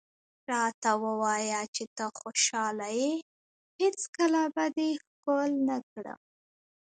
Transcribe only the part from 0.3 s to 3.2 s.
راته ووایه چې ته خوشحاله یې،